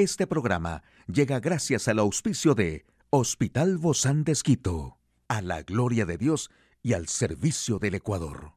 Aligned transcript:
Este 0.00 0.26
programa 0.26 0.82
llega 1.12 1.40
gracias 1.40 1.86
al 1.86 1.98
auspicio 1.98 2.54
de 2.54 2.86
Hospital 3.10 3.76
Bozán 3.76 4.24
de 4.24 4.32
Esquito, 4.32 4.96
a 5.28 5.42
la 5.42 5.62
gloria 5.62 6.06
de 6.06 6.16
Dios 6.16 6.50
y 6.82 6.94
al 6.94 7.06
servicio 7.06 7.78
del 7.78 7.96
Ecuador. 7.96 8.54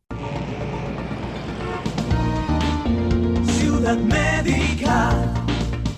Ciudad 3.46 3.98
Médica, 3.98 5.34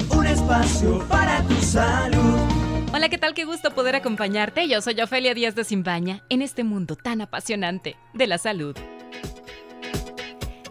un 0.09 0.25
espacio 0.25 1.07
para 1.07 1.43
tu 1.43 1.53
salud. 1.57 2.39
Hola, 2.91 3.07
¿qué 3.09 3.19
tal? 3.19 3.35
Qué 3.35 3.45
gusto 3.45 3.69
poder 3.69 3.95
acompañarte. 3.95 4.67
Yo 4.67 4.81
soy 4.81 4.99
Ofelia 4.99 5.35
Díaz 5.35 5.53
de 5.53 5.63
Simbaña 5.63 6.23
en 6.29 6.41
este 6.41 6.63
mundo 6.63 6.95
tan 6.95 7.21
apasionante 7.21 7.97
de 8.15 8.25
la 8.25 8.39
salud. 8.39 8.75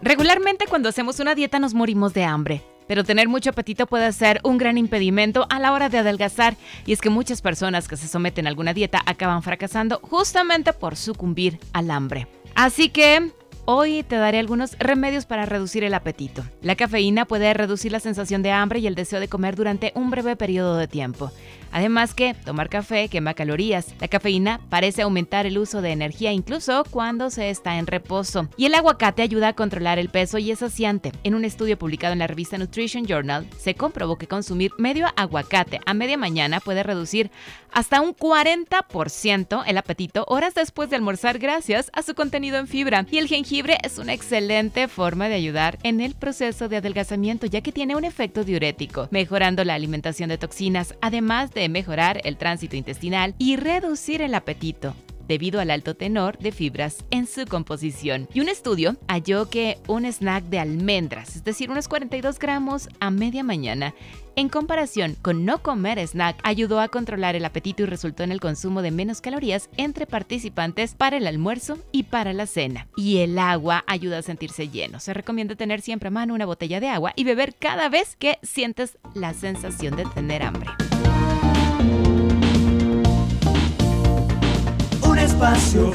Regularmente 0.01 0.65
cuando 0.67 0.89
hacemos 0.89 1.21
una 1.21 1.33
dieta 1.33 1.59
nos 1.59 1.73
morimos 1.73 2.13
de 2.13 2.25
hambre. 2.25 2.74
Pero 2.87 3.03
tener 3.03 3.27
mucho 3.27 3.49
apetito 3.49 3.87
puede 3.87 4.11
ser 4.13 4.39
un 4.43 4.57
gran 4.57 4.77
impedimento 4.77 5.47
a 5.49 5.59
la 5.59 5.73
hora 5.73 5.89
de 5.89 5.99
adelgazar 5.99 6.55
y 6.85 6.93
es 6.93 7.01
que 7.01 7.09
muchas 7.09 7.41
personas 7.41 7.87
que 7.87 7.97
se 7.97 8.07
someten 8.07 8.45
a 8.45 8.49
alguna 8.49 8.73
dieta 8.73 9.01
acaban 9.05 9.43
fracasando 9.43 9.99
justamente 10.01 10.73
por 10.73 10.95
sucumbir 10.95 11.59
al 11.73 11.91
hambre. 11.91 12.27
Así 12.55 12.89
que 12.89 13.31
Hoy 13.67 14.03
te 14.03 14.17
daré 14.17 14.37
algunos 14.37 14.77
remedios 14.77 15.25
para 15.25 15.47
reducir 15.47 15.83
el 15.83 15.95
apetito. 15.95 16.43
La 16.61 16.75
cafeína 16.75 17.25
puede 17.25 17.51
reducir 17.55 17.91
la 17.91 17.99
sensación 17.99 18.43
de 18.43 18.51
hambre 18.51 18.77
y 18.77 18.85
el 18.85 18.93
deseo 18.93 19.19
de 19.19 19.27
comer 19.27 19.55
durante 19.55 19.91
un 19.95 20.11
breve 20.11 20.35
periodo 20.35 20.77
de 20.77 20.87
tiempo. 20.87 21.31
Además 21.75 22.13
que 22.13 22.33
tomar 22.33 22.69
café 22.69 23.09
quema 23.09 23.33
calorías. 23.33 23.93
La 23.99 24.07
cafeína 24.07 24.61
parece 24.69 25.01
aumentar 25.01 25.45
el 25.45 25.57
uso 25.57 25.81
de 25.81 25.91
energía 25.91 26.31
incluso 26.31 26.85
cuando 26.89 27.29
se 27.29 27.49
está 27.49 27.77
en 27.77 27.85
reposo. 27.85 28.47
Y 28.55 28.67
el 28.67 28.75
aguacate 28.75 29.21
ayuda 29.21 29.49
a 29.49 29.55
controlar 29.55 29.99
el 29.99 30.07
peso 30.07 30.37
y 30.37 30.51
es 30.51 30.59
saciante. 30.59 31.11
En 31.25 31.35
un 31.35 31.43
estudio 31.43 31.77
publicado 31.77 32.13
en 32.13 32.19
la 32.19 32.27
revista 32.27 32.57
Nutrition 32.57 33.05
Journal, 33.05 33.45
se 33.57 33.75
comprobó 33.75 34.17
que 34.17 34.25
consumir 34.25 34.71
medio 34.77 35.07
aguacate 35.17 35.81
a 35.85 35.93
media 35.93 36.17
mañana 36.17 36.61
puede 36.61 36.81
reducir 36.81 37.29
hasta 37.73 37.99
un 37.99 38.15
40% 38.15 39.63
el 39.67 39.77
apetito 39.77 40.23
horas 40.29 40.55
después 40.55 40.89
de 40.89 40.95
almorzar 40.95 41.39
gracias 41.39 41.91
a 41.91 42.03
su 42.03 42.15
contenido 42.15 42.57
en 42.57 42.67
fibra. 42.67 43.05
Y 43.11 43.17
el 43.17 43.27
jengibre 43.27 43.79
es 43.83 43.97
una 43.97 44.13
excelente 44.13 44.87
forma 44.87 45.27
de 45.27 45.35
ayudar 45.35 45.77
en 45.83 45.99
el 45.99 46.15
proceso 46.15 46.69
de 46.69 46.77
adelgazamiento 46.77 47.47
ya 47.47 47.59
que 47.59 47.73
tiene 47.73 47.97
un 47.97 48.05
efecto 48.05 48.45
diurético, 48.45 49.09
mejorando 49.11 49.65
la 49.65 49.73
alimentación 49.73 50.29
de 50.29 50.37
toxinas, 50.37 50.95
además 51.01 51.51
de 51.51 51.64
mejorar 51.69 52.21
el 52.23 52.37
tránsito 52.37 52.75
intestinal 52.75 53.35
y 53.37 53.55
reducir 53.55 54.21
el 54.21 54.33
apetito 54.35 54.95
debido 55.27 55.59
al 55.59 55.71
alto 55.71 55.95
tenor 55.95 56.37
de 56.37 56.51
fibras 56.51 57.03
en 57.11 57.27
su 57.27 57.45
composición. 57.45 58.27
Y 58.33 58.41
un 58.41 58.49
estudio 58.49 58.95
halló 59.07 59.49
que 59.49 59.77
un 59.87 60.05
snack 60.05 60.45
de 60.45 60.59
almendras, 60.59 61.35
es 61.35 61.43
decir, 61.43 61.69
unos 61.69 61.87
42 61.87 62.39
gramos 62.39 62.89
a 62.99 63.11
media 63.11 63.43
mañana, 63.43 63.93
en 64.37 64.49
comparación 64.49 65.15
con 65.21 65.45
no 65.45 65.63
comer 65.63 65.97
snack, 65.97 66.37
ayudó 66.43 66.81
a 66.81 66.89
controlar 66.89 67.37
el 67.37 67.45
apetito 67.45 67.83
y 67.83 67.85
resultó 67.85 68.23
en 68.23 68.33
el 68.33 68.41
consumo 68.41 68.81
de 68.81 68.91
menos 68.91 69.21
calorías 69.21 69.69
entre 69.77 70.05
participantes 70.05 70.93
para 70.93 71.15
el 71.15 71.25
almuerzo 71.25 71.77
y 71.93 72.03
para 72.03 72.33
la 72.33 72.45
cena. 72.45 72.87
Y 72.97 73.19
el 73.19 73.39
agua 73.39 73.85
ayuda 73.87 74.17
a 74.17 74.23
sentirse 74.23 74.67
lleno. 74.67 74.99
Se 74.99 75.13
recomienda 75.13 75.55
tener 75.55 75.79
siempre 75.79 76.09
a 76.09 76.11
mano 76.11 76.33
una 76.33 76.45
botella 76.45 76.81
de 76.81 76.89
agua 76.89 77.13
y 77.15 77.23
beber 77.23 77.55
cada 77.55 77.87
vez 77.87 78.17
que 78.17 78.37
sientes 78.43 78.97
la 79.13 79.33
sensación 79.33 79.95
de 79.95 80.03
tener 80.03 80.43
hambre. 80.43 80.69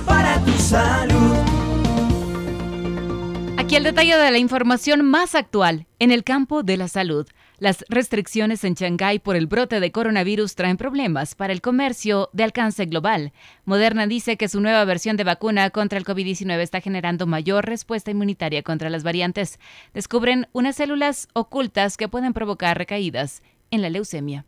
Para 0.07 0.39
tu 0.45 0.53
salud. 0.53 1.35
Aquí 3.57 3.75
el 3.75 3.83
detalle 3.83 4.17
de 4.17 4.31
la 4.31 4.39
información 4.39 5.05
más 5.05 5.35
actual 5.35 5.87
en 5.99 6.13
el 6.13 6.23
campo 6.23 6.63
de 6.63 6.77
la 6.77 6.87
salud. 6.87 7.27
Las 7.59 7.85
restricciones 7.89 8.63
en 8.63 8.75
Shanghái 8.75 9.19
por 9.19 9.35
el 9.35 9.49
brote 9.49 9.81
de 9.81 9.91
coronavirus 9.91 10.55
traen 10.55 10.77
problemas 10.77 11.35
para 11.35 11.53
el 11.53 11.61
comercio 11.61 12.31
de 12.33 12.45
alcance 12.45 12.87
global. 12.87 13.33
Moderna 13.65 14.07
dice 14.07 14.37
que 14.37 14.49
su 14.49 14.61
nueva 14.61 14.85
versión 14.85 15.17
de 15.17 15.25
vacuna 15.25 15.71
contra 15.71 15.99
el 15.99 16.05
COVID-19 16.05 16.61
está 16.61 16.81
generando 16.81 17.27
mayor 17.27 17.67
respuesta 17.67 18.13
inmunitaria 18.13 18.63
contra 18.63 18.89
las 18.89 19.03
variantes. 19.03 19.59
Descubren 19.93 20.47
unas 20.53 20.77
células 20.77 21.27
ocultas 21.33 21.97
que 21.97 22.09
pueden 22.09 22.33
provocar 22.35 22.79
recaídas 22.79 23.43
en 23.73 23.83
la 23.83 23.91
leucemia. 23.91 24.47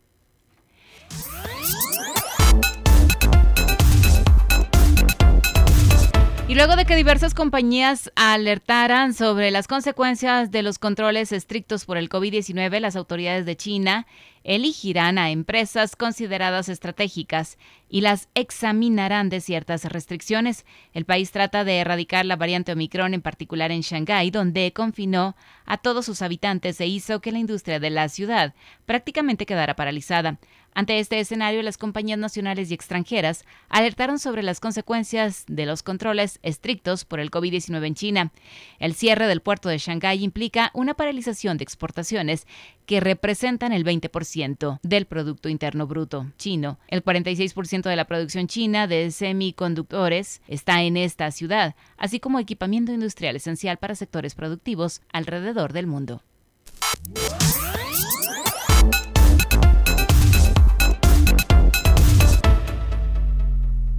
Y 6.52 6.54
luego 6.54 6.76
de 6.76 6.84
que 6.84 6.96
diversas 6.96 7.32
compañías 7.32 8.12
alertaran 8.14 9.14
sobre 9.14 9.50
las 9.50 9.66
consecuencias 9.66 10.50
de 10.50 10.62
los 10.62 10.78
controles 10.78 11.32
estrictos 11.32 11.86
por 11.86 11.96
el 11.96 12.10
COVID-19, 12.10 12.78
las 12.78 12.94
autoridades 12.94 13.46
de 13.46 13.56
China 13.56 14.06
elegirán 14.44 15.18
a 15.18 15.30
empresas 15.30 15.96
consideradas 15.96 16.68
estratégicas 16.68 17.58
y 17.88 18.00
las 18.00 18.28
examinarán 18.34 19.28
de 19.28 19.40
ciertas 19.40 19.84
restricciones. 19.84 20.64
El 20.94 21.04
país 21.04 21.30
trata 21.30 21.64
de 21.64 21.78
erradicar 21.78 22.24
la 22.24 22.36
variante 22.36 22.72
Omicron, 22.72 23.14
en 23.14 23.22
particular 23.22 23.70
en 23.70 23.82
Shanghái, 23.82 24.30
donde 24.30 24.72
confinó 24.72 25.36
a 25.66 25.78
todos 25.78 26.06
sus 26.06 26.22
habitantes 26.22 26.80
e 26.80 26.86
hizo 26.86 27.20
que 27.20 27.32
la 27.32 27.38
industria 27.38 27.80
de 27.80 27.90
la 27.90 28.08
ciudad 28.08 28.54
prácticamente 28.86 29.46
quedara 29.46 29.76
paralizada. 29.76 30.38
Ante 30.74 30.98
este 30.98 31.20
escenario, 31.20 31.62
las 31.62 31.76
compañías 31.76 32.18
nacionales 32.18 32.70
y 32.70 32.74
extranjeras 32.74 33.44
alertaron 33.68 34.18
sobre 34.18 34.42
las 34.42 34.58
consecuencias 34.58 35.44
de 35.46 35.66
los 35.66 35.82
controles 35.82 36.38
estrictos 36.42 37.04
por 37.04 37.20
el 37.20 37.30
COVID-19 37.30 37.86
en 37.86 37.94
China. 37.94 38.32
El 38.78 38.94
cierre 38.94 39.26
del 39.26 39.42
puerto 39.42 39.68
de 39.68 39.76
Shanghái 39.76 40.24
implica 40.24 40.70
una 40.72 40.94
paralización 40.94 41.58
de 41.58 41.64
exportaciones 41.64 42.46
que 42.92 43.00
representan 43.00 43.72
el 43.72 43.86
20% 43.86 44.78
del 44.82 45.06
Producto 45.06 45.48
Interno 45.48 45.86
Bruto 45.86 46.26
chino. 46.36 46.78
El 46.88 47.02
46% 47.02 47.88
de 47.88 47.96
la 47.96 48.04
producción 48.04 48.48
china 48.48 48.86
de 48.86 49.10
semiconductores 49.10 50.42
está 50.46 50.82
en 50.82 50.98
esta 50.98 51.30
ciudad, 51.30 51.74
así 51.96 52.20
como 52.20 52.38
equipamiento 52.38 52.92
industrial 52.92 53.34
esencial 53.34 53.78
para 53.78 53.94
sectores 53.94 54.34
productivos 54.34 55.00
alrededor 55.10 55.72
del 55.72 55.86
mundo. 55.86 56.20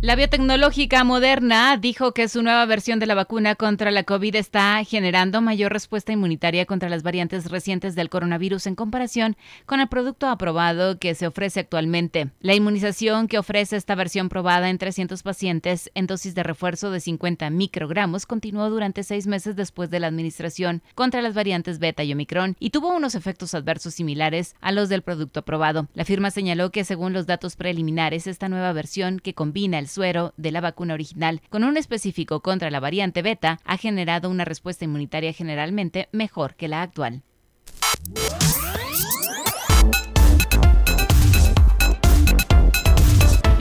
La 0.03 0.18
biotecnológica 0.18 1.06
Moderna 1.06 1.78
dijo 1.78 2.12
que 2.12 2.28
su 2.28 2.44
nueva 2.44 2.66
versión 2.66 3.00
de 3.00 3.06
la 3.06 3.16
vacuna 3.16 3.56
contra 3.56 3.90
la 3.90 4.03
COVID 4.03 4.36
está 4.36 4.84
generando 4.84 5.41
mayor 5.41 5.72
respuesta 5.72 6.12
inmunitaria 6.12 6.66
contra 6.66 6.90
las 6.90 7.03
variantes 7.03 7.50
recientes 7.50 7.96
del 7.96 8.09
coronavirus 8.09 8.68
en 8.68 8.75
comparación 8.75 9.38
con 9.66 9.80
el 9.80 9.88
producto 9.88 10.28
aprobado 10.28 11.00
que 11.00 11.16
se 11.16 11.25
ofrece 11.25 11.62
actualmente. 11.62 12.31
La 12.41 12.53
inmunización 12.53 13.30
que 13.30 13.38
ofrece 13.38 13.78
esta 13.78 13.96
versión 13.96 14.28
probada 14.28 14.69
en 14.69 14.78
300 14.78 15.24
pacientes 15.24 15.90
en 15.96 16.06
dosis 16.06 16.35
de 16.35 16.44
refuerzo 16.44 16.91
de 16.91 17.00
50 17.00 17.50
microgramos 17.50 18.25
continuó 18.25 18.70
durante 18.70 19.03
seis 19.03 19.25
meses 19.25 19.56
después 19.56 19.90
de 19.90 20.02
la 20.02 20.08
administración 20.08 20.81
contra 20.96 21.22
las 21.22 21.34
variantes 21.34 21.80
beta 21.80 22.03
y 22.03 22.12
omicron 22.12 22.58
y 22.59 22.72
tuvo 22.72 22.94
unos 22.94 23.16
efectos 23.16 23.53
adversos 23.53 23.94
similares 23.94 24.58
a 24.59 24.74
los 24.74 24.90
del 24.90 25.02
producto 25.02 25.40
aprobado. 25.40 25.88
La 25.94 26.03
firma 26.03 26.30
señaló 26.30 26.72
que 26.72 26.84
según 26.84 27.14
los 27.14 27.25
datos 27.25 27.56
preliminares, 27.56 28.28
esta 28.28 28.50
nueva 28.50 28.74
versión 28.74 29.22
que 29.22 29.34
combina 29.34 29.80
el 29.80 29.92
suero 29.93 30.33
de 30.37 30.51
la 30.51 30.61
vacuna 30.61 30.95
original 30.95 31.41
con 31.49 31.63
un 31.63 31.77
específico 31.77 32.41
contra 32.41 32.71
la 32.71 32.79
variante 32.79 33.21
beta 33.21 33.59
ha 33.63 33.77
generado 33.77 34.29
una 34.29 34.45
respuesta 34.45 34.85
inmunitaria 34.85 35.33
generalmente 35.33 36.09
mejor 36.11 36.55
que 36.55 36.67
la 36.67 36.81
actual. 36.81 37.21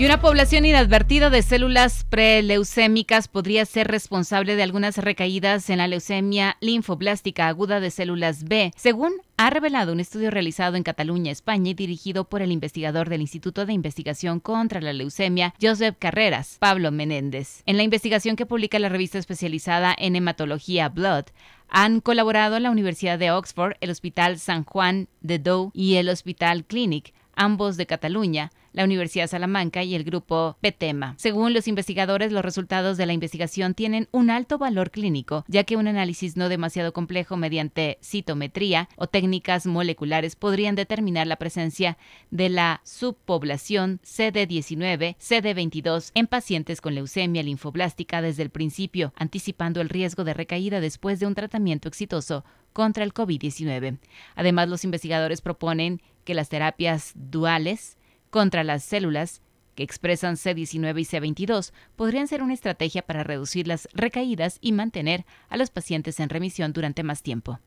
Y 0.02 0.04
una 0.04 0.20
población 0.20 0.64
inadvertida 0.64 1.30
de 1.30 1.42
células 1.42 2.04
preleucémicas 2.10 3.28
podría 3.28 3.64
ser 3.64 3.86
responsable 3.86 4.56
de 4.56 4.64
algunas 4.64 4.98
recaídas 4.98 5.70
en 5.70 5.78
la 5.78 5.86
leucemia 5.86 6.56
linfoblástica 6.60 7.46
aguda 7.46 7.78
de 7.78 7.92
células 7.92 8.42
B, 8.42 8.72
según 8.76 9.12
ha 9.36 9.48
revelado 9.50 9.92
un 9.92 10.00
estudio 10.00 10.32
realizado 10.32 10.74
en 10.74 10.82
Cataluña, 10.82 11.30
España, 11.30 11.70
y 11.70 11.74
dirigido 11.74 12.28
por 12.28 12.42
el 12.42 12.50
investigador 12.50 13.10
del 13.10 13.20
Instituto 13.20 13.64
de 13.64 13.74
Investigación 13.74 14.40
contra 14.40 14.80
la 14.80 14.92
Leucemia, 14.92 15.54
Josep 15.62 15.96
Carreras, 16.00 16.56
Pablo 16.58 16.90
Menéndez. 16.90 17.62
En 17.64 17.76
la 17.76 17.84
investigación 17.84 18.34
que 18.34 18.44
publica 18.44 18.80
la 18.80 18.88
revista 18.88 19.20
especializada 19.20 19.94
en 19.96 20.16
hematología 20.16 20.88
Blood, 20.88 21.26
han 21.68 22.00
colaborado 22.00 22.58
la 22.58 22.72
Universidad 22.72 23.20
de 23.20 23.30
Oxford, 23.30 23.76
el 23.80 23.90
Hospital 23.90 24.40
San 24.40 24.64
Juan 24.64 25.06
de 25.20 25.38
Dou 25.38 25.70
y 25.72 25.94
el 25.94 26.08
Hospital 26.08 26.64
Clinic, 26.64 27.14
ambos 27.34 27.76
de 27.76 27.86
Cataluña, 27.86 28.52
la 28.72 28.84
Universidad 28.84 29.26
Salamanca 29.26 29.82
y 29.82 29.94
el 29.94 30.04
grupo 30.04 30.56
PETEMA. 30.60 31.14
Según 31.18 31.52
los 31.52 31.68
investigadores, 31.68 32.32
los 32.32 32.42
resultados 32.42 32.96
de 32.96 33.04
la 33.04 33.12
investigación 33.12 33.74
tienen 33.74 34.08
un 34.12 34.30
alto 34.30 34.56
valor 34.56 34.90
clínico, 34.90 35.44
ya 35.46 35.64
que 35.64 35.76
un 35.76 35.88
análisis 35.88 36.38
no 36.38 36.48
demasiado 36.48 36.92
complejo 36.94 37.36
mediante 37.36 37.98
citometría 38.00 38.88
o 38.96 39.08
técnica 39.08 39.32
técnicas 39.32 39.66
moleculares 39.66 40.36
podrían 40.36 40.74
determinar 40.74 41.26
la 41.26 41.36
presencia 41.36 41.96
de 42.30 42.50
la 42.50 42.82
subpoblación 42.84 43.98
CD19, 44.04 45.16
CD22 45.16 46.10
en 46.14 46.26
pacientes 46.26 46.82
con 46.82 46.94
leucemia 46.94 47.42
linfoblástica 47.42 48.20
desde 48.20 48.42
el 48.42 48.50
principio, 48.50 49.14
anticipando 49.16 49.80
el 49.80 49.88
riesgo 49.88 50.24
de 50.24 50.34
recaída 50.34 50.80
después 50.80 51.18
de 51.18 51.26
un 51.26 51.34
tratamiento 51.34 51.88
exitoso 51.88 52.44
contra 52.72 53.04
el 53.04 53.14
COVID-19. 53.14 53.98
Además, 54.34 54.68
los 54.68 54.84
investigadores 54.84 55.40
proponen 55.40 56.00
que 56.24 56.34
las 56.34 56.48
terapias 56.48 57.12
duales 57.14 57.96
contra 58.30 58.64
las 58.64 58.82
células 58.84 59.42
que 59.74 59.82
expresan 59.82 60.36
C19 60.36 61.00
y 61.00 61.04
C22 61.04 61.72
podrían 61.96 62.28
ser 62.28 62.42
una 62.42 62.54
estrategia 62.54 63.02
para 63.02 63.24
reducir 63.24 63.66
las 63.66 63.88
recaídas 63.94 64.58
y 64.60 64.72
mantener 64.72 65.24
a 65.48 65.56
los 65.56 65.70
pacientes 65.70 66.20
en 66.20 66.28
remisión 66.28 66.72
durante 66.72 67.02
más 67.02 67.22
tiempo. 67.22 67.58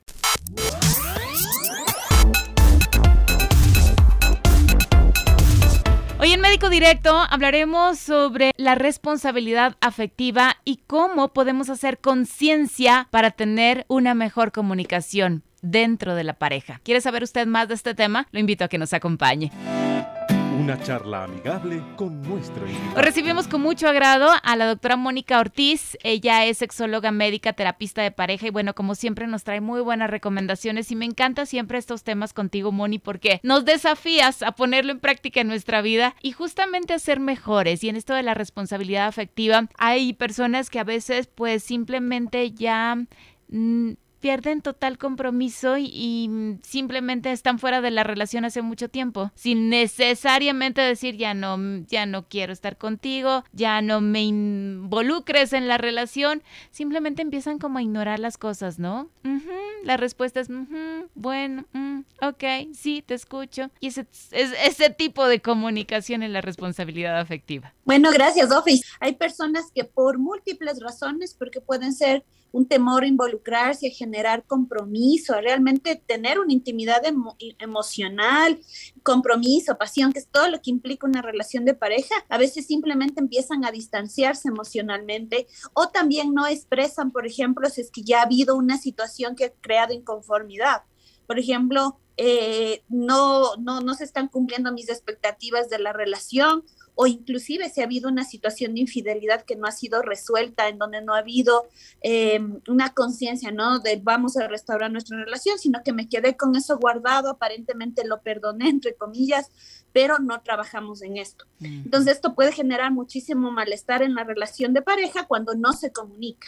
Hoy 6.25 6.33
en 6.33 6.42
Médico 6.42 6.72
Directo 6.72 7.16
hablaremos 7.30 8.00
sobre 8.00 8.51
la 8.57 8.74
responsabilidad 8.74 9.75
afectiva 9.80 10.56
y 10.66 10.77
cómo 10.88 11.33
podemos 11.33 11.69
hacer 11.69 12.00
conciencia 12.00 13.07
para 13.12 13.30
tener 13.30 13.86
una 13.89 14.16
mejor 14.16 14.51
comunicación 14.51 15.44
dentro 15.62 16.16
de 16.16 16.24
la 16.24 16.33
pareja. 16.33 16.81
¿Quiere 16.83 17.00
saber 17.00 17.22
usted 17.22 17.45
más 17.45 17.68
de 17.68 17.75
este 17.75 17.94
tema? 17.94 18.27
Lo 18.31 18.39
invito 18.39 18.66
a 18.66 18.69
que 18.69 18.80
nos 18.80 18.94
acompañe. 18.94 19.51
Una 20.65 20.81
charla 20.81 21.25
amigable 21.25 21.83
con 21.95 22.23
nuestro 22.23 22.67
invitado. 22.67 23.00
Recibimos 23.00 23.47
con 23.47 23.62
mucho 23.62 23.88
agrado 23.88 24.31
a 24.41 24.56
la 24.56 24.65
doctora 24.65 24.95
Mónica 24.95 25.39
Ortiz. 25.39 25.95
Ella 26.01 26.44
es 26.45 26.57
sexóloga 26.57 27.12
médica, 27.12 27.53
terapista 27.53 28.01
de 28.01 28.09
pareja 28.09 28.47
y 28.47 28.50
bueno, 28.50 28.73
como 28.73 28.95
siempre 28.95 29.27
nos 29.27 29.44
trae 29.44 29.62
muy 29.62 29.81
buenas 29.81 30.09
recomendaciones 30.09 30.89
y 30.89 30.95
me 30.95 31.06
encanta 31.06 31.45
siempre 31.45 31.77
estos 31.77 32.03
temas 32.03 32.33
contigo, 32.33 32.71
Moni, 32.71 32.97
porque 32.97 33.39
nos 33.44 33.63
desafías 33.63 34.41
a 34.41 34.53
ponerlo 34.53 34.91
en 34.91 35.00
práctica 35.00 35.39
en 35.39 35.50
nuestra 35.50 35.83
vida 35.83 36.15
y 36.23 36.31
justamente 36.31 36.95
a 36.95 37.00
ser 37.00 37.19
mejores. 37.19 37.83
Y 37.83 37.89
en 37.89 37.95
esto 37.95 38.15
de 38.15 38.23
la 38.23 38.33
responsabilidad 38.33 39.06
afectiva, 39.06 39.69
hay 39.77 40.13
personas 40.13 40.71
que 40.71 40.79
a 40.79 40.83
veces 40.83 41.27
pues 41.27 41.63
simplemente 41.63 42.50
ya... 42.53 42.97
Mm, 43.50 43.91
pierden 44.25 44.63
total 44.63 44.98
compromiso 44.98 45.77
y, 45.77 46.57
simplemente 46.63 47.31
están 47.31 47.60
fuera 47.60 47.80
de 47.80 47.92
la 47.92 48.04
relación 48.04 48.44
hace 48.44 48.63
mucho 48.63 48.89
tiempo, 48.89 49.31
sin 49.36 49.69
necesariamente 49.69 50.81
decir 50.81 51.16
ya 51.16 51.36
no, 51.36 51.60
ya 51.88 52.07
no 52.07 52.27
quiero 52.27 52.51
estar 52.51 52.75
contigo, 52.75 53.44
ya 53.54 53.83
no 53.83 54.01
me 54.01 54.24
involucres 54.24 55.54
en 55.54 55.68
la 55.68 55.77
relación, 55.77 56.42
simplemente 56.72 57.22
empiezan 57.22 57.60
como 57.60 57.77
a 57.77 57.83
ignorar 57.83 58.18
las 58.18 58.39
cosas, 58.39 58.80
¿no? 58.80 59.12
La 59.83 59.95
respuesta 59.95 60.39
es, 60.39 60.48
bueno, 61.13 61.66
mm, 61.74 62.00
ok, 62.24 62.74
sí, 62.74 63.04
te 63.06 63.13
escucho. 63.13 63.69
Y 63.80 63.89
ese, 63.89 64.07
es, 64.31 64.54
ese 64.66 64.89
tipo 64.89 65.28
de 65.28 65.39
comunicación 65.39 66.24
es 66.24 66.31
la 66.31 66.42
responsabilidad 66.42 67.19
afectiva. 67.19 67.75
Bueno, 67.83 68.10
gracias, 68.12 68.51
Office. 68.51 68.83
Hay 69.00 69.18
personas 69.18 69.66
que 69.71 69.83
por 69.83 70.18
múltiples 70.18 70.81
razones, 70.81 71.36
porque 71.36 71.62
pueden 71.62 71.94
ser 71.94 72.24
un 72.56 72.66
temor 72.66 73.04
a 73.04 73.07
involucrarse, 73.07 73.88
a 73.88 73.92
generar 73.92 74.14
compromiso, 74.45 75.33
a 75.33 75.41
realmente 75.41 75.95
tener 75.95 76.39
una 76.39 76.53
intimidad 76.53 77.01
emocional, 77.59 78.59
compromiso, 79.03 79.77
pasión, 79.77 80.13
que 80.13 80.19
es 80.19 80.27
todo 80.27 80.50
lo 80.50 80.62
que 80.62 80.71
implica 80.71 81.07
una 81.07 81.21
relación 81.21 81.65
de 81.65 81.73
pareja, 81.73 82.15
a 82.29 82.38
veces 82.38 82.67
simplemente 82.67 83.19
empiezan 83.19 83.65
a 83.65 83.71
distanciarse 83.71 84.47
emocionalmente 84.47 85.47
o 85.73 85.89
también 85.89 86.33
no 86.33 86.47
expresan, 86.47 87.12
por 87.12 87.25
ejemplo, 87.25 87.69
si 87.69 87.81
es 87.81 87.91
que 87.91 88.03
ya 88.03 88.19
ha 88.19 88.23
habido 88.23 88.56
una 88.56 88.77
situación 88.77 89.35
que 89.35 89.45
ha 89.45 89.53
creado 89.62 89.94
inconformidad. 89.94 90.83
Por 91.27 91.39
ejemplo, 91.39 92.00
eh, 92.17 92.83
no, 92.88 93.56
no, 93.57 93.81
no 93.81 93.94
se 93.94 94.03
están 94.03 94.27
cumpliendo 94.27 94.71
mis 94.71 94.89
expectativas 94.89 95.69
de 95.69 95.79
la 95.79 95.94
relación 95.94 96.63
o 96.95 97.07
inclusive 97.07 97.69
si 97.69 97.81
ha 97.81 97.83
habido 97.83 98.09
una 98.09 98.23
situación 98.23 98.73
de 98.73 98.81
infidelidad 98.81 99.44
que 99.44 99.56
no 99.56 99.67
ha 99.67 99.71
sido 99.71 100.01
resuelta, 100.01 100.69
en 100.69 100.77
donde 100.77 101.01
no 101.01 101.13
ha 101.13 101.19
habido 101.19 101.67
eh, 102.01 102.39
una 102.67 102.94
conciencia, 102.94 103.51
¿no? 103.51 103.79
De 103.79 104.00
vamos 104.01 104.38
a 104.38 104.47
restaurar 104.47 104.91
nuestra 104.91 105.17
relación, 105.17 105.59
sino 105.59 105.83
que 105.83 105.91
me 105.94 106.07
quedé 106.07 106.38
con 106.38 106.56
eso 106.56 106.77
guardado, 106.77 107.29
aparentemente 107.29 108.07
lo 108.07 108.21
perdoné, 108.21 108.69
entre 108.69 108.95
comillas, 108.95 109.51
pero 109.91 110.19
no 110.19 110.41
trabajamos 110.41 111.01
en 111.01 111.18
esto. 111.18 111.45
Entonces 111.59 112.15
esto 112.15 112.33
puede 112.33 112.51
generar 112.51 112.91
muchísimo 112.91 113.51
malestar 113.51 114.01
en 114.01 114.15
la 114.15 114.23
relación 114.23 114.73
de 114.73 114.81
pareja 114.81 115.25
cuando 115.27 115.53
no 115.53 115.73
se 115.73 115.91
comunica. 115.91 116.47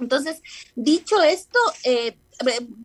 Entonces, 0.00 0.40
dicho 0.74 1.22
esto, 1.22 1.58
eh, 1.84 2.16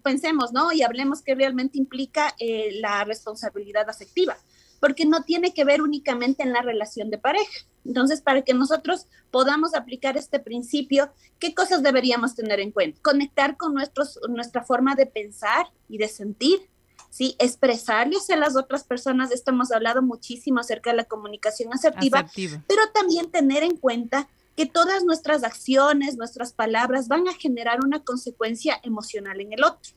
pensemos, 0.04 0.52
¿no? 0.54 0.72
Y 0.72 0.84
hablemos 0.84 1.22
qué 1.22 1.36
realmente 1.36 1.78
implica 1.78 2.36
eh, 2.40 2.72
la 2.80 3.04
responsabilidad 3.04 3.90
afectiva 3.90 4.38
porque 4.80 5.06
no 5.06 5.24
tiene 5.24 5.54
que 5.54 5.66
ver 5.66 5.82
únicamente 5.82 6.44
en 6.44 6.54
la 6.54 6.62
relación 6.62 7.10
de 7.10 7.18
pareja. 7.18 7.52
Entonces, 7.86 8.22
para 8.22 8.42
que 8.44 8.54
nosotros 8.54 9.08
podamos 9.32 9.74
aplicar 9.74 10.18
este 10.18 10.40
principio, 10.40 11.12
¿qué 11.40 11.54
cosas 11.54 11.84
deberíamos 11.84 12.36
tener 12.36 12.60
en 12.60 12.72
cuenta? 12.72 13.00
Conectar 13.02 13.58
con 13.58 13.74
nuestros, 13.74 14.20
nuestra 14.30 14.64
forma 14.64 14.96
de 14.96 15.06
pensar 15.06 15.68
y 15.88 15.98
de 15.98 16.08
sentir, 16.08 16.60
¿sí? 17.10 17.36
Expresarles 17.40 18.30
a 18.30 18.36
las 18.36 18.56
otras 18.56 18.84
personas, 18.84 19.32
esto 19.32 19.52
hemos 19.52 19.72
hablado 19.72 20.02
muchísimo 20.02 20.60
acerca 20.60 20.92
de 20.92 20.98
la 20.98 21.06
comunicación 21.06 21.74
asertiva, 21.74 22.30
pero 22.68 22.82
también 22.94 23.32
tener 23.32 23.64
en 23.64 23.78
cuenta 23.78 24.30
que 24.56 24.66
todas 24.66 25.04
nuestras 25.04 25.44
acciones, 25.44 26.18
nuestras 26.18 26.54
palabras 26.54 27.08
van 27.08 27.28
a 27.28 27.34
generar 27.34 27.80
una 27.84 28.04
consecuencia 28.04 28.80
emocional 28.84 29.40
en 29.42 29.54
el 29.54 29.64
otro, 29.64 29.94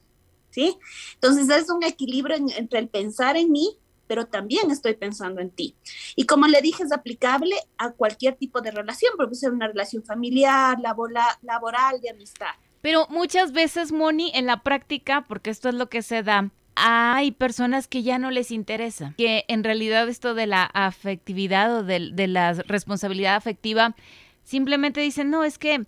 ¿sí? 0.51 0.77
Entonces 1.15 1.49
es 1.51 1.71
un 1.71 1.83
equilibrio 1.83 2.37
entre 2.57 2.79
el 2.79 2.89
pensar 2.89 3.37
en 3.37 3.51
mí 3.51 3.79
pero 4.13 4.27
también 4.27 4.71
estoy 4.71 4.93
pensando 4.93 5.41
en 5.41 5.49
ti. 5.49 5.75
Y 6.17 6.27
como 6.27 6.47
le 6.47 6.61
dije, 6.61 6.83
es 6.83 6.93
aplicable 6.93 7.57
a 7.79 7.93
cualquier 7.93 8.35
tipo 8.35 8.61
de 8.61 8.71
relación, 8.71 9.15
puede 9.17 9.35
ser 9.35 9.53
una 9.53 9.69
relación 9.69 10.05
familiar, 10.05 10.77
laboral, 10.79 11.99
de 12.03 12.11
amistad. 12.11 12.51
Pero 12.83 13.07
muchas 13.09 13.53
veces, 13.53 13.91
Moni, 13.91 14.31
en 14.35 14.45
la 14.45 14.63
práctica, 14.63 15.25
porque 15.27 15.49
esto 15.49 15.71
es 15.71 15.77
lo 15.77 15.89
que 15.89 16.03
se 16.03 16.23
da, 16.23 16.51
hay 16.75 17.33
personas 17.33 17.89
que 17.89 18.03
ya 18.03 18.19
no 18.19 18.31
les 18.31 18.51
interesa, 18.51 19.15
que 19.17 19.47
en 19.49 19.65
realidad 19.65 20.07
esto 20.11 20.35
de 20.35 20.47
la 20.47 20.65
afectividad 20.65 21.79
o 21.79 21.83
de, 21.83 22.11
de 22.13 22.27
la 22.27 22.53
responsabilidad 22.53 23.37
afectiva, 23.37 23.97
simplemente 24.43 25.01
dicen, 25.01 25.31
no, 25.31 25.45
es 25.45 25.59
que 25.59 25.87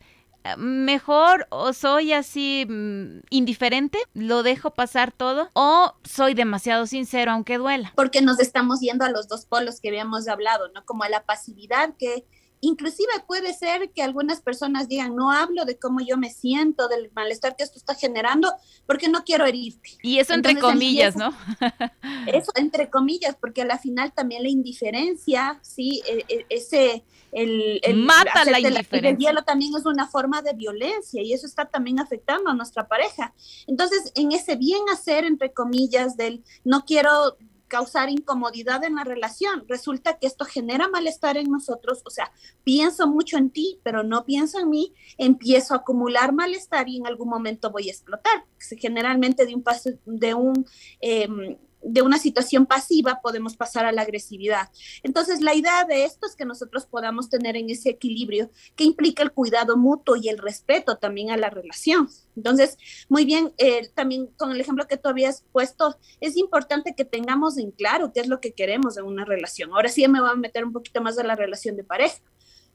mejor 0.58 1.46
o 1.50 1.72
soy 1.72 2.12
así 2.12 2.66
mm, 2.68 3.20
indiferente, 3.30 3.98
lo 4.12 4.42
dejo 4.42 4.72
pasar 4.72 5.10
todo, 5.10 5.48
o 5.54 5.94
soy 6.04 6.34
demasiado 6.34 6.86
sincero 6.86 7.32
aunque 7.32 7.58
duela. 7.58 7.92
Porque 7.96 8.20
nos 8.20 8.38
estamos 8.40 8.80
yendo 8.80 9.04
a 9.04 9.10
los 9.10 9.28
dos 9.28 9.46
polos 9.46 9.80
que 9.80 9.88
habíamos 9.88 10.28
hablado, 10.28 10.68
¿no? 10.74 10.84
Como 10.84 11.02
a 11.04 11.08
la 11.08 11.24
pasividad 11.24 11.94
que 11.98 12.26
inclusive 12.66 13.12
puede 13.26 13.54
ser 13.54 13.90
que 13.90 14.02
algunas 14.02 14.40
personas 14.40 14.88
digan, 14.88 15.14
no 15.14 15.30
hablo 15.30 15.64
de 15.64 15.78
cómo 15.78 16.00
yo 16.00 16.16
me 16.16 16.30
siento, 16.30 16.88
del 16.88 17.10
malestar 17.14 17.56
que 17.56 17.64
esto 17.64 17.78
está 17.78 17.94
generando, 17.94 18.52
porque 18.86 19.08
no 19.08 19.24
quiero 19.24 19.46
herirte. 19.46 19.90
Y 20.02 20.18
eso 20.18 20.34
entre 20.34 20.58
comillas, 20.58 21.16
¿no? 21.16 21.34
eso 22.26 22.52
entre 22.56 22.90
comillas, 22.90 23.36
porque 23.40 23.62
a 23.62 23.64
la 23.64 23.78
final 23.78 24.12
también 24.12 24.42
la 24.42 24.48
indiferencia, 24.48 25.58
sí, 25.62 26.02
e, 26.06 26.24
e, 26.28 26.46
ese 26.48 27.04
el, 27.34 27.80
mata 27.96 28.44
la 28.44 28.60
indiferencia. 28.60 29.10
El 29.10 29.18
hielo 29.18 29.42
también 29.42 29.74
es 29.76 29.84
una 29.86 30.06
forma 30.06 30.40
de 30.42 30.52
violencia 30.52 31.20
y 31.22 31.32
eso 31.32 31.46
está 31.46 31.66
también 31.66 31.98
afectando 31.98 32.50
a 32.50 32.54
nuestra 32.54 32.86
pareja. 32.86 33.34
Entonces, 33.66 34.12
en 34.14 34.32
ese 34.32 34.56
bien 34.56 34.82
hacer, 34.92 35.24
entre 35.24 35.52
comillas, 35.52 36.16
del 36.16 36.44
no 36.64 36.84
quiero 36.84 37.36
causar 37.68 38.10
incomodidad 38.10 38.84
en 38.84 38.96
la 38.96 39.04
relación. 39.04 39.64
Resulta 39.68 40.18
que 40.18 40.26
esto 40.26 40.44
genera 40.44 40.88
malestar 40.88 41.36
en 41.36 41.50
nosotros, 41.50 42.02
o 42.04 42.10
sea, 42.10 42.32
pienso 42.62 43.06
mucho 43.06 43.36
en 43.36 43.50
ti, 43.50 43.80
pero 43.82 44.02
no 44.02 44.24
pienso 44.24 44.58
en 44.60 44.70
mí, 44.70 44.94
empiezo 45.18 45.74
a 45.74 45.78
acumular 45.78 46.32
malestar 46.32 46.88
y 46.88 46.98
en 46.98 47.06
algún 47.06 47.28
momento 47.28 47.70
voy 47.70 47.88
a 47.88 47.92
explotar. 47.92 48.44
Generalmente 48.78 49.46
de 49.46 49.54
un 49.54 49.62
paso, 49.62 49.90
de 50.04 50.34
un 50.34 50.66
em, 51.00 51.56
de 51.84 52.02
una 52.02 52.18
situación 52.18 52.66
pasiva 52.66 53.20
podemos 53.22 53.56
pasar 53.56 53.84
a 53.84 53.92
la 53.92 54.02
agresividad. 54.02 54.70
Entonces, 55.02 55.40
la 55.40 55.54
idea 55.54 55.84
de 55.84 56.04
esto 56.04 56.26
es 56.26 56.34
que 56.34 56.44
nosotros 56.44 56.86
podamos 56.86 57.28
tener 57.28 57.56
en 57.56 57.70
ese 57.70 57.90
equilibrio 57.90 58.50
que 58.74 58.84
implica 58.84 59.22
el 59.22 59.32
cuidado 59.32 59.76
mutuo 59.76 60.16
y 60.16 60.28
el 60.28 60.38
respeto 60.38 60.96
también 60.96 61.30
a 61.30 61.36
la 61.36 61.50
relación. 61.50 62.08
Entonces, 62.36 62.78
muy 63.08 63.24
bien, 63.24 63.52
eh, 63.58 63.88
también 63.94 64.28
con 64.36 64.52
el 64.52 64.60
ejemplo 64.60 64.86
que 64.86 64.96
tú 64.96 65.08
habías 65.08 65.44
puesto, 65.52 65.96
es 66.20 66.36
importante 66.36 66.94
que 66.96 67.04
tengamos 67.04 67.58
en 67.58 67.70
claro 67.70 68.12
qué 68.12 68.20
es 68.20 68.28
lo 68.28 68.40
que 68.40 68.52
queremos 68.52 68.96
en 68.96 69.04
una 69.04 69.24
relación. 69.24 69.72
Ahora 69.72 69.88
sí 69.88 70.06
me 70.08 70.20
voy 70.20 70.30
a 70.30 70.36
meter 70.36 70.64
un 70.64 70.72
poquito 70.72 71.00
más 71.00 71.16
de 71.16 71.24
la 71.24 71.36
relación 71.36 71.76
de 71.76 71.84
pareja, 71.84 72.20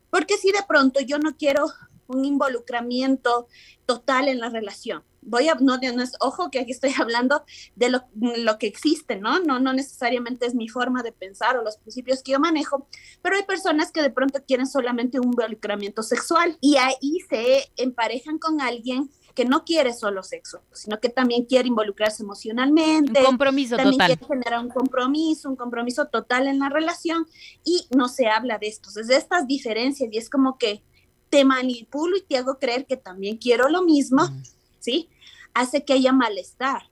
porque 0.10 0.38
si 0.38 0.52
de 0.52 0.64
pronto 0.68 1.00
yo 1.02 1.20
no 1.20 1.36
quiero 1.36 1.66
un 2.08 2.26
involucramiento 2.26 3.48
total 3.86 4.28
en 4.28 4.40
la 4.40 4.50
relación, 4.50 5.04
voy 5.22 5.50
a, 5.50 5.56
no, 5.56 5.78
no 5.78 6.04
es, 6.04 6.14
ojo 6.20 6.50
que 6.50 6.60
aquí 6.60 6.72
estoy 6.72 6.92
hablando 7.00 7.44
de 7.76 7.90
lo, 7.90 8.04
lo, 8.16 8.58
que 8.58 8.68
existe, 8.68 9.18
¿no? 9.18 9.40
¿no? 9.40 9.60
No 9.60 9.74
necesariamente 9.74 10.46
es 10.46 10.56
mi 10.56 10.68
forma 10.68 11.04
de 11.04 11.12
pensar 11.12 11.58
o 11.58 11.64
los 11.64 11.78
principios 11.78 12.24
que 12.24 12.34
yo 12.34 12.40
manejo, 12.40 12.88
pero 13.22 13.36
hay 13.36 13.44
personas 13.44 13.92
que 13.92 14.02
de 14.02 14.10
pronto 14.10 14.40
quieren 14.46 14.68
solamente 14.68 15.20
un 15.20 15.28
involucramiento 15.28 16.04
sexual 16.04 16.58
y 16.62 16.78
ahí 16.78 17.20
se 17.30 17.72
emparejan 17.78 18.38
con 18.38 18.62
alguien 18.62 19.10
que 19.36 19.46
no 19.46 19.64
quiere 19.64 19.94
solo 19.94 20.22
sexo, 20.22 20.62
sino 20.74 21.00
que 21.00 21.08
también 21.08 21.46
quiere 21.46 21.68
involucrarse 21.68 22.24
emocionalmente. 22.24 23.20
Un 23.20 23.26
compromiso 23.26 23.78
también 23.78 23.94
total. 23.94 24.18
quiere 24.18 24.26
generar 24.26 24.60
un 24.60 24.70
compromiso, 24.70 25.50
un 25.50 25.56
compromiso 25.56 26.08
total 26.08 26.48
en 26.48 26.60
la 26.60 26.68
relación 26.68 27.26
y 27.64 27.88
no 27.96 28.10
se 28.10 28.28
habla 28.28 28.58
de 28.58 28.68
esto. 28.68 28.90
Es 29.00 29.08
de 29.08 29.16
estas 29.16 29.48
diferencias 29.48 30.10
y 30.12 30.18
es 30.18 30.30
como 30.30 30.58
que 30.58 30.84
te 31.30 31.46
manipulo 31.46 32.18
y 32.18 32.22
te 32.22 32.38
hago 32.38 32.58
creer 32.60 32.86
que 32.86 32.98
también 32.98 33.38
quiero 33.38 33.70
lo 33.70 33.84
mismo, 33.84 34.28
Mm. 34.28 34.44
¿Sí? 34.80 35.10
Hace 35.54 35.84
que 35.86 35.94
haya 35.94 36.12
malestar. 36.12 36.90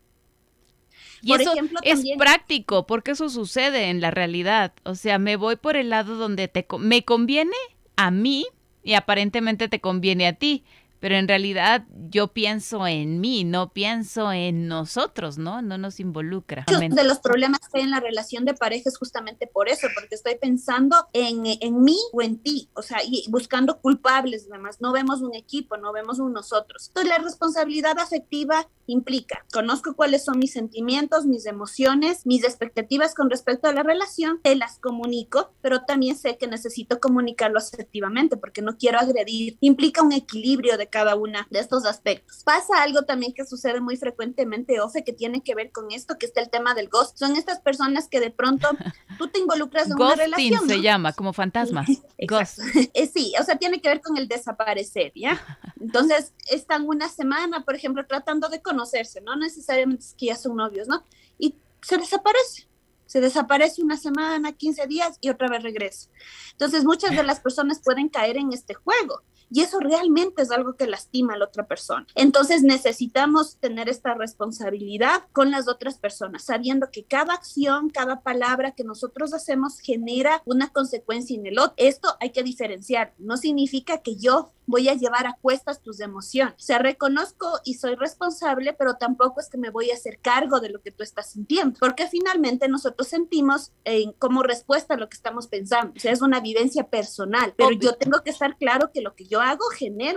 Y 1.22 1.30
Por 1.30 1.42
eso 1.42 1.54
ejemplo, 1.54 1.80
es 1.84 1.96
también- 1.96 2.18
práctico, 2.20 2.86
porque 2.86 3.12
eso 3.12 3.30
sucede 3.30 3.90
en 3.90 4.02
la 4.02 4.12
realidad. 4.12 4.74
O 4.84 4.96
sea, 4.96 5.18
me 5.20 5.36
voy 5.36 5.56
por 5.56 5.76
el 5.76 5.90
lado 5.90 6.16
donde 6.16 6.48
te 6.48 6.66
me 6.80 7.04
conviene 7.04 7.56
a 7.96 8.12
mí 8.12 8.46
y 8.84 8.94
aparentemente 8.94 9.68
te 9.68 9.82
conviene 9.82 10.28
a 10.28 10.34
ti, 10.34 10.64
pero 11.00 11.16
en 11.16 11.28
realidad 11.28 11.86
yo 12.10 12.30
pienso 12.30 12.88
en 12.88 13.20
mí, 13.20 13.44
no 13.44 13.74
pienso 13.74 14.32
en 14.32 14.68
nosotros, 14.68 15.38
¿no? 15.38 15.62
No 15.62 15.78
nos 15.78 16.00
involucra. 16.00 16.66
Muchos 16.68 16.96
de 16.96 17.04
los 17.04 17.20
problemas 17.20 17.60
que 17.72 17.80
hay 17.80 17.84
en 17.84 17.92
la 17.92 18.00
relación 18.00 18.46
de 18.46 18.54
pareja 18.54 18.90
es 18.90 18.98
justamente 18.98 19.48
por 19.48 19.70
eso, 19.70 19.88
porque 19.94 20.16
estoy 20.16 20.36
pensando 20.36 21.08
en, 21.14 21.44
en 21.46 21.82
mí 21.82 21.98
o 22.14 22.22
en 22.22 22.38
ti, 22.38 22.70
o 22.74 22.82
sea, 22.82 23.00
y 23.04 23.26
buscando 23.30 23.80
culpables, 23.80 24.48
además, 24.50 24.78
no 24.80 24.92
vemos 24.92 25.22
un 25.22 25.36
equipo, 25.36 25.78
no 25.78 25.92
vemos 25.94 26.20
un 26.20 26.34
nosotros. 26.34 26.88
Entonces, 26.88 27.10
la 27.10 27.24
responsabilidad 27.24 27.98
afectiva 28.00 28.68
implica, 28.86 29.46
conozco 29.52 29.96
cuáles 29.96 30.24
son 30.24 30.40
mis 30.40 30.54
sentimientos, 30.54 31.26
mis 31.26 31.46
emociones, 31.46 32.26
mis 32.26 32.44
expectativas 32.44 33.14
con 33.14 33.30
respecto 33.30 33.68
a 33.68 33.74
la 33.74 33.84
relación, 33.84 34.40
te 34.42 34.56
las 34.56 34.80
comunico, 34.80 35.52
pero 35.62 35.82
también 35.82 36.18
sé 36.18 36.38
que 36.38 36.48
necesito 36.48 37.00
comunicarlo 37.00 37.58
asertivamente, 37.58 38.38
porque 38.38 38.62
no 38.62 38.78
quiero 38.78 39.00
agredir. 39.00 39.58
Implica 39.60 40.02
un 40.02 40.14
equilibrio 40.14 40.78
de 40.78 40.87
cada 40.90 41.16
una 41.16 41.48
de 41.50 41.60
estos 41.60 41.86
aspectos. 41.86 42.44
Pasa 42.44 42.82
algo 42.82 43.04
también 43.04 43.34
que 43.34 43.46
sucede 43.46 43.80
muy 43.82 43.98
frecuentemente, 43.98 44.80
Ofe, 44.80 45.04
que 45.04 45.14
tiene 45.14 45.42
que 45.42 45.56
ver 45.56 45.72
con 45.72 45.92
esto, 45.92 46.18
que 46.18 46.26
está 46.26 46.42
el 46.42 46.50
tema 46.50 46.74
del 46.74 46.90
ghost. 46.90 47.18
Son 47.18 47.36
estas 47.36 47.60
personas 47.60 48.08
que 48.08 48.20
de 48.20 48.32
pronto 48.32 48.70
tú 49.18 49.28
te 49.28 49.40
involucras 49.40 49.88
en 49.88 49.94
una 49.94 50.06
Ghosting 50.06 50.24
relación. 50.26 50.68
se 50.68 50.78
¿no? 50.78 50.84
llama, 50.84 51.14
como 51.14 51.34
fantasma. 51.34 51.86
Ghost. 52.28 52.60
Eh, 52.94 53.08
sí, 53.08 53.34
o 53.40 53.44
sea, 53.44 53.58
tiene 53.58 53.82
que 53.82 53.90
ver 53.90 54.02
con 54.02 54.18
el 54.18 54.28
desaparecer, 54.28 55.12
¿ya? 55.16 55.40
Entonces, 55.80 56.34
están 56.50 56.88
una 56.88 57.10
semana, 57.10 57.64
por 57.64 57.76
ejemplo, 57.76 58.06
tratando 58.06 58.50
de 58.50 58.62
conocerse, 58.62 59.22
no 59.22 59.36
necesariamente 59.36 60.04
es 60.04 60.14
que 60.14 60.28
ya 60.28 60.36
son 60.36 60.56
novios, 60.56 60.88
¿no? 60.88 61.04
Y 61.38 61.56
se 61.82 61.98
desaparece. 61.98 62.68
Se 63.06 63.22
desaparece 63.22 63.82
una 63.82 63.96
semana, 63.96 64.52
15 64.52 64.86
días 64.86 65.18
y 65.22 65.30
otra 65.30 65.48
vez 65.48 65.64
regresa. 65.64 66.10
Entonces, 66.52 66.84
muchas 66.84 67.16
de 67.16 67.24
las 67.24 67.40
personas 67.40 67.80
pueden 67.82 68.10
caer 68.10 68.36
en 68.36 68.52
este 68.52 68.74
juego 68.74 69.24
y 69.52 69.62
eso 69.62 69.80
realmente 69.80 70.42
es 70.42 70.52
algo 70.52 70.76
que 70.76 70.88
lastima 70.88 71.34
a 71.34 71.38
la 71.38 71.46
otra 71.46 71.68
persona. 71.68 72.06
Entonces, 72.16 72.64
necesitamos 72.64 73.58
tener 73.58 73.90
esta 73.90 74.14
responsabilidad 74.14 75.24
con 75.32 75.52
las 75.52 75.68
otras 75.68 75.98
personas, 75.98 76.44
sabiendo 76.44 76.92
que 76.92 77.04
cada 77.04 77.34
acción, 77.34 77.90
cada 77.90 78.22
palabra 78.22 78.72
que 78.72 78.84
nosotros 78.84 79.34
hacemos 79.34 79.80
genera 79.80 80.42
una 80.46 80.70
consecuencia 80.70 81.36
en 81.38 81.46
el 81.46 81.60
otro. 81.60 81.74
Esto 81.78 82.16
hay 82.20 82.32
que 82.32 82.44
diferenciar. 82.44 83.14
No 83.18 83.38
significa 83.38 84.00
que 84.00 84.16
yo 84.16 84.52
voy 84.68 84.90
a 84.90 84.94
llevar 84.94 85.26
a 85.26 85.38
cuestas 85.42 85.82
tus 85.82 86.02
emociones. 86.02 86.54
O 86.58 86.60
sea, 86.60 86.78
reconozco 86.78 87.60
y 87.64 87.76
soy 87.76 87.96
responsable, 87.96 88.74
pero 88.74 88.96
tampoco 88.96 89.40
es 89.40 89.50
que 89.50 89.58
me 89.58 89.70
voy 89.70 89.90
a 89.90 89.96
hacer 89.96 90.20
cargo 90.20 90.60
de 90.60 90.70
lo 90.70 90.82
que 90.82 90.92
tú 90.92 91.04
estás 91.04 91.32
sintiendo, 91.32 91.80
porque 91.80 92.08
finalmente 92.08 92.68
nosotros 92.68 93.08
sentimos 93.08 93.72
eh, 93.86 94.14
como 94.20 94.44
respuesta 94.44 94.94
a 94.94 94.98
lo 94.98 95.08
que 95.10 95.16
estamos 95.16 95.48
pensando. 95.48 95.94
O 95.96 96.00
sea, 96.00 96.12
es 96.12 96.22
una 96.22 96.42
vivencia 96.42 96.84
personal, 96.84 97.54
pero 97.58 97.70
Obvio. 97.70 97.80
yo 97.80 97.96
tengo 97.96 98.22
que 98.24 98.30
estar 98.30 98.58
claro 98.58 98.92
que 98.92 99.02
lo 99.02 99.16
que 99.16 99.26
yo 99.26 99.37
hago 99.42 99.66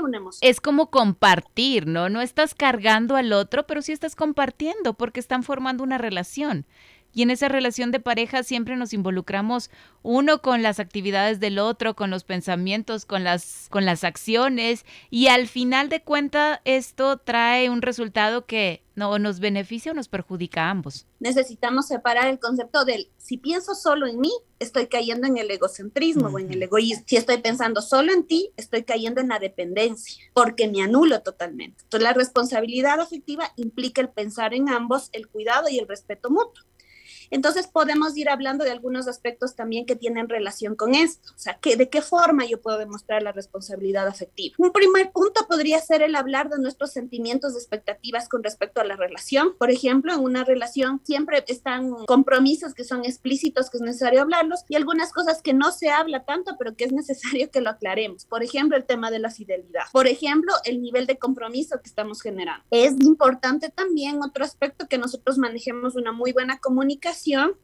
una 0.02 0.18
emoción. 0.18 0.48
Es 0.48 0.60
como 0.60 0.90
compartir, 0.90 1.86
¿no? 1.86 2.08
No 2.08 2.20
estás 2.20 2.54
cargando 2.54 3.16
al 3.16 3.32
otro, 3.32 3.66
pero 3.66 3.82
sí 3.82 3.92
estás 3.92 4.16
compartiendo 4.16 4.94
porque 4.94 5.20
están 5.20 5.42
formando 5.42 5.82
una 5.82 5.98
relación. 5.98 6.66
Y 7.12 7.22
en 7.22 7.30
esa 7.30 7.48
relación 7.48 7.90
de 7.90 8.00
pareja 8.00 8.42
siempre 8.42 8.76
nos 8.76 8.92
involucramos 8.92 9.70
uno 10.02 10.40
con 10.42 10.62
las 10.62 10.80
actividades 10.80 11.40
del 11.40 11.58
otro, 11.58 11.94
con 11.94 12.10
los 12.10 12.24
pensamientos, 12.24 13.04
con 13.04 13.24
las, 13.24 13.66
con 13.70 13.84
las 13.84 14.04
acciones. 14.04 14.84
Y 15.10 15.26
al 15.26 15.48
final 15.48 15.88
de 15.88 16.02
cuentas 16.02 16.60
esto 16.64 17.18
trae 17.18 17.70
un 17.70 17.82
resultado 17.82 18.46
que 18.46 18.82
no 18.94 19.18
nos 19.18 19.40
beneficia 19.40 19.92
o 19.92 19.94
nos 19.94 20.08
perjudica 20.08 20.64
a 20.64 20.70
ambos. 20.70 21.06
Necesitamos 21.20 21.88
separar 21.88 22.28
el 22.28 22.38
concepto 22.38 22.84
del 22.84 23.10
si 23.16 23.38
pienso 23.38 23.74
solo 23.74 24.06
en 24.06 24.20
mí, 24.20 24.32
estoy 24.58 24.88
cayendo 24.88 25.26
en 25.26 25.38
el 25.38 25.50
egocentrismo 25.50 26.28
o 26.28 26.38
en 26.38 26.52
el 26.52 26.62
egoísmo. 26.62 27.04
Si 27.06 27.16
estoy 27.16 27.38
pensando 27.38 27.80
solo 27.80 28.12
en 28.12 28.26
ti, 28.26 28.50
estoy 28.56 28.84
cayendo 28.84 29.20
en 29.20 29.28
la 29.28 29.38
dependencia, 29.38 30.22
porque 30.34 30.68
me 30.68 30.82
anulo 30.82 31.22
totalmente. 31.22 31.82
Entonces, 31.84 32.04
la 32.04 32.12
responsabilidad 32.12 33.00
afectiva 33.00 33.52
implica 33.56 34.00
el 34.00 34.10
pensar 34.10 34.52
en 34.52 34.68
ambos, 34.68 35.08
el 35.12 35.28
cuidado 35.28 35.68
y 35.68 35.78
el 35.78 35.88
respeto 35.88 36.28
mutuo. 36.30 36.64
Entonces 37.30 37.68
podemos 37.68 38.16
ir 38.16 38.28
hablando 38.28 38.64
de 38.64 38.70
algunos 38.70 39.06
aspectos 39.06 39.54
también 39.54 39.86
que 39.86 39.96
tienen 39.96 40.28
relación 40.28 40.74
con 40.74 40.94
esto, 40.94 41.32
o 41.34 41.38
sea, 41.38 41.58
que, 41.58 41.76
de 41.76 41.88
qué 41.88 42.02
forma 42.02 42.44
yo 42.44 42.60
puedo 42.60 42.78
demostrar 42.78 43.22
la 43.22 43.32
responsabilidad 43.32 44.08
afectiva. 44.08 44.56
Un 44.58 44.72
primer 44.72 45.12
punto 45.12 45.46
podría 45.48 45.80
ser 45.80 46.02
el 46.02 46.16
hablar 46.16 46.50
de 46.50 46.58
nuestros 46.58 46.90
sentimientos, 46.90 47.54
expectativas 47.54 48.28
con 48.28 48.42
respecto 48.42 48.80
a 48.80 48.84
la 48.84 48.96
relación. 48.96 49.54
Por 49.58 49.70
ejemplo, 49.70 50.12
en 50.12 50.20
una 50.20 50.44
relación 50.44 51.00
siempre 51.04 51.44
están 51.46 51.90
compromisos 52.06 52.74
que 52.74 52.84
son 52.84 53.04
explícitos, 53.04 53.70
que 53.70 53.76
es 53.76 53.82
necesario 53.82 54.22
hablarlos, 54.22 54.64
y 54.68 54.76
algunas 54.76 55.12
cosas 55.12 55.40
que 55.40 55.54
no 55.54 55.70
se 55.70 55.90
habla 55.90 56.24
tanto, 56.24 56.56
pero 56.58 56.74
que 56.74 56.84
es 56.84 56.92
necesario 56.92 57.50
que 57.50 57.60
lo 57.60 57.70
aclaremos. 57.70 58.24
Por 58.24 58.42
ejemplo, 58.42 58.76
el 58.76 58.84
tema 58.84 59.10
de 59.10 59.20
la 59.20 59.30
fidelidad. 59.30 59.84
Por 59.92 60.08
ejemplo, 60.08 60.52
el 60.64 60.82
nivel 60.82 61.06
de 61.06 61.18
compromiso 61.18 61.80
que 61.80 61.88
estamos 61.88 62.22
generando. 62.22 62.64
Es 62.70 62.92
importante 63.00 63.68
también 63.70 64.20
otro 64.22 64.44
aspecto 64.44 64.88
que 64.88 64.98
nosotros 64.98 65.38
manejemos 65.38 65.94
una 65.94 66.12
muy 66.12 66.32
buena 66.32 66.58
comunicación 66.58 67.19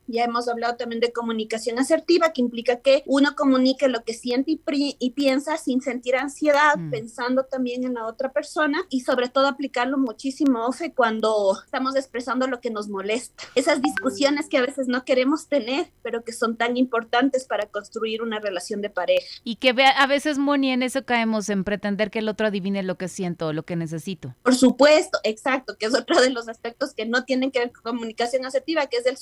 ya 0.06 0.24
hemos 0.24 0.48
hablado 0.48 0.76
también 0.76 1.00
de 1.00 1.12
comunicación 1.12 1.78
asertiva, 1.78 2.32
que 2.32 2.40
implica 2.40 2.80
que 2.80 3.02
uno 3.06 3.34
comunique 3.36 3.88
lo 3.88 4.04
que 4.04 4.14
siente 4.14 4.52
y, 4.52 4.96
y 4.98 5.10
piensa 5.10 5.56
sin 5.56 5.80
sentir 5.80 6.16
ansiedad, 6.16 6.76
mm. 6.76 6.90
pensando 6.90 7.44
también 7.44 7.84
en 7.84 7.94
la 7.94 8.06
otra 8.06 8.32
persona 8.32 8.84
y 8.90 9.00
sobre 9.00 9.28
todo 9.28 9.46
aplicarlo 9.46 9.98
muchísimo, 9.98 10.66
Ofe, 10.66 10.92
cuando 10.92 11.56
estamos 11.64 11.96
expresando 11.96 12.46
lo 12.46 12.60
que 12.60 12.70
nos 12.70 12.88
molesta. 12.88 13.44
Esas 13.54 13.82
discusiones 13.82 14.48
que 14.48 14.58
a 14.58 14.62
veces 14.62 14.88
no 14.88 15.04
queremos 15.04 15.48
tener, 15.48 15.90
pero 16.02 16.24
que 16.24 16.32
son 16.32 16.56
tan 16.56 16.76
importantes 16.76 17.44
para 17.44 17.66
construir 17.66 18.22
una 18.22 18.38
relación 18.38 18.80
de 18.82 18.90
pareja. 18.90 19.26
Y 19.44 19.56
que 19.56 19.70
a 19.70 20.06
veces, 20.06 20.38
Moni, 20.38 20.70
en 20.70 20.82
eso 20.82 21.04
caemos, 21.04 21.48
en 21.48 21.64
pretender 21.64 22.10
que 22.10 22.20
el 22.20 22.28
otro 22.28 22.46
adivine 22.46 22.82
lo 22.82 22.96
que 22.96 23.08
siento 23.08 23.48
o 23.48 23.52
lo 23.52 23.64
que 23.64 23.76
necesito. 23.76 24.34
Por 24.42 24.54
supuesto, 24.54 25.18
exacto, 25.24 25.76
que 25.78 25.86
es 25.86 25.94
otro 25.94 26.20
de 26.20 26.30
los 26.30 26.48
aspectos 26.48 26.94
que 26.94 27.06
no 27.06 27.24
tienen 27.24 27.50
que 27.50 27.60
ver 27.60 27.72
con 27.72 27.82
comunicación 27.82 28.44
asertiva, 28.44 28.86
que 28.86 28.98
es 28.98 29.06
el 29.06 29.16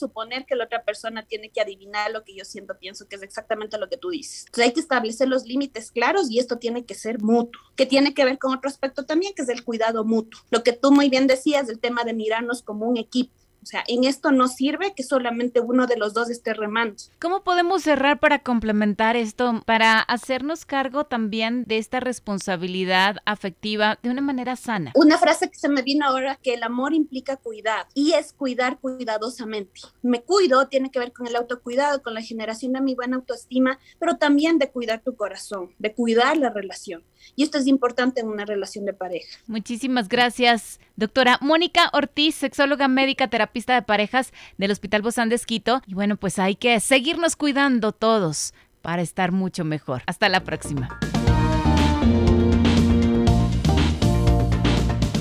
que 0.46 0.56
la 0.56 0.64
otra 0.64 0.84
persona 0.84 1.24
tiene 1.24 1.50
que 1.50 1.60
adivinar 1.60 2.10
lo 2.10 2.24
que 2.24 2.34
yo 2.34 2.44
siento, 2.44 2.76
pienso 2.78 3.06
que 3.06 3.16
es 3.16 3.22
exactamente 3.22 3.78
lo 3.78 3.88
que 3.88 3.96
tú 3.96 4.10
dices. 4.10 4.46
Hay 4.56 4.72
que 4.72 4.80
establecer 4.80 5.28
los 5.28 5.44
límites 5.44 5.90
claros 5.90 6.30
y 6.30 6.38
esto 6.38 6.58
tiene 6.58 6.84
que 6.84 6.94
ser 6.94 7.20
mutuo, 7.22 7.60
que 7.76 7.86
tiene 7.86 8.14
que 8.14 8.24
ver 8.24 8.38
con 8.38 8.54
otro 8.54 8.68
aspecto 8.68 9.04
también, 9.04 9.34
que 9.34 9.42
es 9.42 9.48
el 9.48 9.64
cuidado 9.64 10.04
mutuo. 10.04 10.40
Lo 10.50 10.62
que 10.62 10.72
tú 10.72 10.92
muy 10.92 11.08
bien 11.08 11.26
decías, 11.26 11.68
el 11.68 11.78
tema 11.78 12.04
de 12.04 12.14
mirarnos 12.14 12.62
como 12.62 12.86
un 12.86 12.96
equipo. 12.96 13.32
O 13.64 13.66
sea, 13.66 13.82
en 13.88 14.04
esto 14.04 14.30
no 14.30 14.46
sirve 14.46 14.92
que 14.94 15.02
solamente 15.02 15.60
uno 15.60 15.86
de 15.86 15.96
los 15.96 16.12
dos 16.12 16.28
esté 16.28 16.52
remando. 16.52 16.96
¿Cómo 17.18 17.42
podemos 17.42 17.82
cerrar 17.82 18.20
para 18.20 18.40
complementar 18.40 19.16
esto, 19.16 19.62
para 19.64 20.00
hacernos 20.00 20.66
cargo 20.66 21.04
también 21.04 21.64
de 21.64 21.78
esta 21.78 21.98
responsabilidad 21.98 23.16
afectiva 23.24 23.98
de 24.02 24.10
una 24.10 24.20
manera 24.20 24.56
sana? 24.56 24.92
Una 24.94 25.16
frase 25.16 25.48
que 25.48 25.58
se 25.58 25.70
me 25.70 25.80
vino 25.80 26.04
ahora, 26.04 26.38
que 26.42 26.52
el 26.52 26.62
amor 26.62 26.92
implica 26.92 27.38
cuidar 27.38 27.86
y 27.94 28.12
es 28.12 28.34
cuidar 28.34 28.78
cuidadosamente. 28.80 29.80
Me 30.02 30.20
cuido, 30.20 30.68
tiene 30.68 30.90
que 30.90 30.98
ver 30.98 31.14
con 31.14 31.26
el 31.26 31.34
autocuidado, 31.34 32.02
con 32.02 32.12
la 32.12 32.20
generación 32.20 32.74
de 32.74 32.82
mi 32.82 32.94
buena 32.94 33.16
autoestima, 33.16 33.78
pero 33.98 34.18
también 34.18 34.58
de 34.58 34.70
cuidar 34.70 35.00
tu 35.00 35.16
corazón, 35.16 35.70
de 35.78 35.94
cuidar 35.94 36.36
la 36.36 36.50
relación. 36.50 37.02
Y 37.34 37.42
esto 37.42 37.56
es 37.56 37.66
importante 37.66 38.20
en 38.20 38.28
una 38.28 38.44
relación 38.44 38.84
de 38.84 38.92
pareja. 38.92 39.38
Muchísimas 39.46 40.08
gracias, 40.08 40.78
doctora 40.96 41.38
Mónica 41.40 41.90
Ortiz, 41.92 42.34
sexóloga 42.34 42.88
médica, 42.88 43.28
terapista 43.28 43.74
de 43.74 43.82
parejas 43.82 44.32
del 44.58 44.70
Hospital 44.70 45.02
Bozán 45.02 45.28
de 45.28 45.36
Esquito. 45.36 45.82
Y 45.86 45.94
bueno, 45.94 46.16
pues 46.16 46.38
hay 46.38 46.56
que 46.56 46.80
seguirnos 46.80 47.36
cuidando 47.36 47.92
todos 47.92 48.54
para 48.82 49.02
estar 49.02 49.32
mucho 49.32 49.64
mejor. 49.64 50.02
Hasta 50.06 50.28
la 50.28 50.40
próxima. 50.40 50.98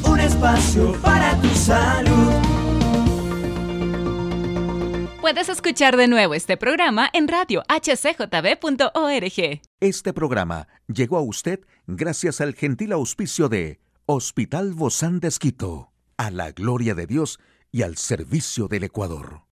Un 0.04 0.20
espacio 0.20 0.94
para 1.02 1.40
tu 1.42 1.50
salud. 1.50 2.34
Puedes 5.24 5.48
escuchar 5.48 5.96
de 5.96 6.10
nuevo 6.10 6.34
este 6.34 6.58
programa 6.58 7.10
en 7.14 7.30
radio 7.30 7.64
hcjb.org. 7.70 9.62
Este 9.80 10.12
programa 10.12 10.68
llegó 10.88 11.16
a 11.16 11.22
usted 11.22 11.62
gracias 11.88 12.42
al 12.42 12.54
gentil 12.56 12.92
auspicio 12.92 13.48
de 13.48 13.80
Hospital 14.06 14.74
Bozán 14.74 15.22
de 15.22 15.30
Esquito, 15.30 15.94
a 16.18 16.30
la 16.30 16.52
gloria 16.52 16.94
de 16.94 17.08
Dios 17.08 17.40
y 17.72 17.84
al 17.84 17.96
servicio 17.96 18.68
del 18.68 18.84
Ecuador. 18.84 19.44